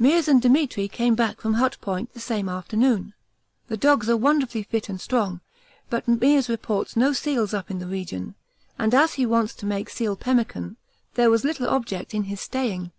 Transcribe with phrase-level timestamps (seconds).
[0.00, 3.14] Meares and Demetri came back from Hut Point the same afternoon
[3.66, 5.40] the dogs are wonderfully fit and strong,
[5.90, 8.36] but Meares reports no seals up in the region,
[8.78, 10.76] and as he went to make seal pemmican,
[11.14, 12.92] there was little object in his staying.